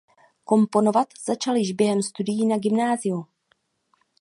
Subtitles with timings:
[0.43, 3.25] Komponovat začal již během studií na gymnáziu.